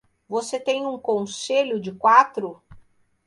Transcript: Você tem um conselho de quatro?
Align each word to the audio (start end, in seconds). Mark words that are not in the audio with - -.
Você 0.27 0.59
tem 0.59 0.83
um 0.87 0.97
conselho 0.97 1.79
de 1.79 1.91
quatro? 1.91 2.59